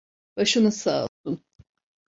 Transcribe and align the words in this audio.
Başınız 0.37 0.77
sağ 0.77 1.03
olsun. 1.23 1.43